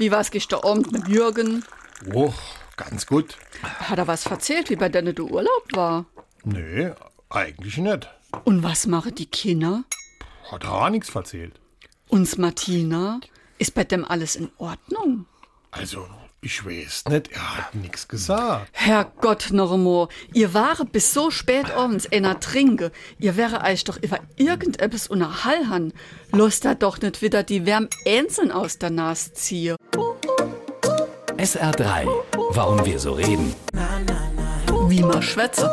Wie 0.00 0.10
war's 0.10 0.30
gestern 0.30 0.60
Abend 0.60 0.92
mit 0.92 1.08
Jürgen? 1.08 1.62
Oh, 2.14 2.32
ganz 2.78 3.06
gut. 3.06 3.36
Hat 3.62 3.98
er 3.98 4.06
was 4.06 4.24
erzählt, 4.24 4.70
wie 4.70 4.76
bei 4.76 4.88
denen 4.88 5.14
du 5.14 5.28
Urlaub 5.28 5.68
war? 5.74 6.06
Nee, 6.42 6.92
eigentlich 7.28 7.76
nicht. 7.76 8.08
Und 8.44 8.62
was 8.62 8.86
machen 8.86 9.14
die 9.14 9.26
Kinder? 9.26 9.84
Hat 10.50 10.64
er 10.64 10.72
auch 10.72 10.88
nichts 10.88 11.14
erzählt. 11.14 11.60
Uns 12.08 12.38
Martina? 12.38 13.20
Ist 13.58 13.74
bei 13.74 13.84
dem 13.84 14.06
alles 14.06 14.36
in 14.36 14.50
Ordnung? 14.56 15.26
Also, 15.70 16.08
ich 16.40 16.64
weiß 16.64 17.04
nicht, 17.10 17.32
er 17.32 17.58
hat 17.58 17.74
nichts 17.74 18.08
gesagt. 18.08 18.70
Herrgott, 18.72 19.48
Normo, 19.52 20.08
ihr 20.32 20.54
ware 20.54 20.86
bis 20.86 21.12
so 21.12 21.30
spät 21.30 21.70
abends 21.72 22.10
einer 22.10 22.40
trinke. 22.40 22.92
Ihr 23.18 23.36
wäre 23.36 23.62
euch 23.62 23.84
doch 23.84 23.98
über 23.98 24.20
irgendetwas 24.36 25.06
unterhalten. 25.08 25.92
Lust 26.32 26.64
da 26.64 26.74
doch 26.74 26.98
nicht 27.02 27.20
wieder 27.20 27.42
die 27.42 27.66
Wärm 27.66 27.90
einzeln 28.06 28.50
aus 28.50 28.78
der 28.78 28.88
Nase 28.88 29.34
ziehe. 29.34 29.76
SR3. 31.40 32.06
Warum 32.50 32.84
wir 32.84 32.98
so 32.98 33.14
reden. 33.14 33.54
Wie 34.88 35.00
man 35.00 35.22
schwätze. 35.22 35.70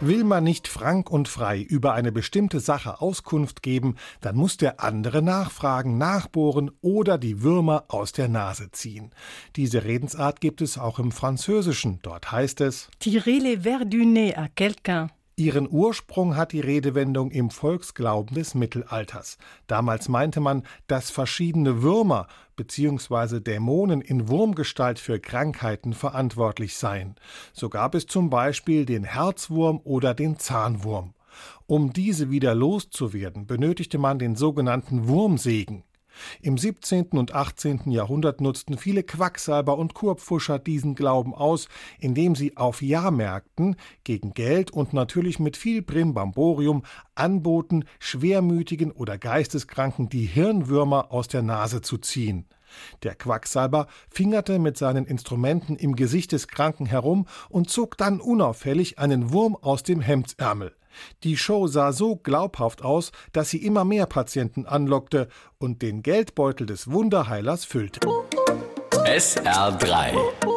Will 0.00 0.24
man 0.24 0.44
nicht 0.44 0.68
frank 0.68 1.10
und 1.10 1.28
frei 1.28 1.60
über 1.60 1.92
eine 1.92 2.12
bestimmte 2.12 2.60
Sache 2.60 3.02
Auskunft 3.02 3.62
geben, 3.62 3.96
dann 4.22 4.36
muss 4.36 4.56
der 4.56 4.82
andere 4.82 5.20
nachfragen, 5.20 5.98
nachbohren 5.98 6.70
oder 6.80 7.18
die 7.18 7.42
Würmer 7.42 7.84
aus 7.88 8.12
der 8.12 8.28
Nase 8.28 8.70
ziehen. 8.70 9.10
Diese 9.56 9.84
Redensart 9.84 10.40
gibt 10.40 10.62
es 10.62 10.78
auch 10.78 10.98
im 10.98 11.12
Französischen. 11.12 11.98
Dort 12.00 12.32
heißt 12.32 12.62
es 12.62 12.88
Tirer 13.00 13.38
les 13.38 13.58
vers 13.58 13.82
du 13.86 14.02
nez 14.06 14.34
à 14.34 14.48
quelqu'un. 14.48 15.10
Ihren 15.36 15.68
Ursprung 15.68 16.36
hat 16.36 16.52
die 16.52 16.60
Redewendung 16.60 17.32
im 17.32 17.50
Volksglauben 17.50 18.36
des 18.36 18.54
Mittelalters. 18.54 19.36
Damals 19.66 20.08
meinte 20.08 20.38
man, 20.38 20.62
dass 20.86 21.10
verschiedene 21.10 21.82
Würmer 21.82 22.28
bzw. 22.54 23.40
Dämonen 23.40 24.00
in 24.00 24.28
Wurmgestalt 24.28 25.00
für 25.00 25.18
Krankheiten 25.18 25.92
verantwortlich 25.92 26.76
seien. 26.76 27.16
So 27.52 27.68
gab 27.68 27.96
es 27.96 28.06
zum 28.06 28.30
Beispiel 28.30 28.86
den 28.86 29.02
Herzwurm 29.02 29.80
oder 29.82 30.14
den 30.14 30.38
Zahnwurm. 30.38 31.14
Um 31.66 31.92
diese 31.92 32.30
wieder 32.30 32.54
loszuwerden, 32.54 33.48
benötigte 33.48 33.98
man 33.98 34.20
den 34.20 34.36
sogenannten 34.36 35.08
Wurmsegen. 35.08 35.82
Im 36.40 36.58
17. 36.58 37.08
und 37.12 37.34
18. 37.34 37.90
Jahrhundert 37.90 38.40
nutzten 38.40 38.78
viele 38.78 39.02
Quacksalber 39.02 39.78
und 39.78 39.94
Kurpfuscher 39.94 40.58
diesen 40.58 40.94
Glauben 40.94 41.34
aus, 41.34 41.68
indem 41.98 42.34
sie 42.34 42.56
auf 42.56 42.82
Jahrmärkten 42.82 43.76
gegen 44.04 44.34
Geld 44.34 44.70
und 44.70 44.92
natürlich 44.92 45.38
mit 45.38 45.56
viel 45.56 45.82
Brimbamborium 45.82 46.82
anboten, 47.14 47.84
schwermütigen 47.98 48.90
oder 48.90 49.18
Geisteskranken 49.18 50.08
die 50.08 50.26
Hirnwürmer 50.26 51.12
aus 51.12 51.28
der 51.28 51.42
Nase 51.42 51.80
zu 51.80 51.98
ziehen. 51.98 52.46
Der 53.02 53.14
Quacksalber 53.14 53.86
fingerte 54.08 54.58
mit 54.58 54.76
seinen 54.76 55.06
Instrumenten 55.06 55.76
im 55.76 55.96
Gesicht 55.96 56.32
des 56.32 56.48
Kranken 56.48 56.86
herum 56.86 57.26
und 57.48 57.70
zog 57.70 57.96
dann 57.96 58.20
unauffällig 58.20 58.98
einen 58.98 59.32
Wurm 59.32 59.56
aus 59.56 59.82
dem 59.82 60.00
Hemdsärmel. 60.00 60.74
Die 61.22 61.36
Show 61.36 61.66
sah 61.66 61.92
so 61.92 62.16
glaubhaft 62.16 62.82
aus, 62.82 63.12
dass 63.32 63.50
sie 63.50 63.64
immer 63.64 63.84
mehr 63.84 64.06
Patienten 64.06 64.66
anlockte 64.66 65.28
und 65.58 65.82
den 65.82 66.02
Geldbeutel 66.02 66.66
des 66.66 66.90
Wunderheilers 66.90 67.64
füllte. 67.64 68.00
SR3. 68.90 70.53